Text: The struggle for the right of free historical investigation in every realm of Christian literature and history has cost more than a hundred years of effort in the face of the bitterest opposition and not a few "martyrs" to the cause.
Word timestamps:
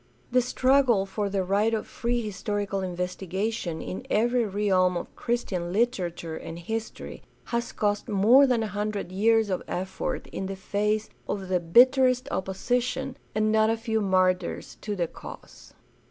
The 0.31 0.41
struggle 0.41 1.05
for 1.05 1.29
the 1.29 1.43
right 1.43 1.75
of 1.75 1.85
free 1.85 2.21
historical 2.21 2.81
investigation 2.81 3.83
in 3.83 4.03
every 4.09 4.45
realm 4.45 4.97
of 4.97 5.15
Christian 5.15 5.71
literature 5.71 6.35
and 6.35 6.57
history 6.57 7.21
has 7.43 7.71
cost 7.71 8.09
more 8.09 8.47
than 8.47 8.63
a 8.63 8.67
hundred 8.67 9.11
years 9.11 9.51
of 9.51 9.61
effort 9.67 10.25
in 10.31 10.47
the 10.47 10.55
face 10.55 11.11
of 11.29 11.49
the 11.49 11.59
bitterest 11.59 12.27
opposition 12.31 13.15
and 13.35 13.51
not 13.51 13.69
a 13.69 13.77
few 13.77 14.01
"martyrs" 14.01 14.75
to 14.81 14.95
the 14.95 15.05
cause. 15.07 15.75